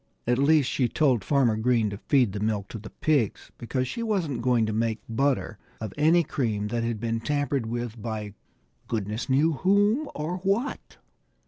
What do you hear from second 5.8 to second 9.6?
any cream that had been tampered with by goodness knew